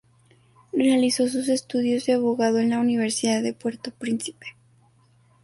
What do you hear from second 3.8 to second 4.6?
Príncipe.